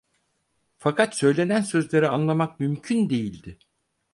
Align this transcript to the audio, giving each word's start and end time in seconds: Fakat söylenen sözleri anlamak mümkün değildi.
Fakat 0.77 1.15
söylenen 1.15 1.61
sözleri 1.61 2.07
anlamak 2.07 2.59
mümkün 2.59 3.09
değildi. 3.09 3.57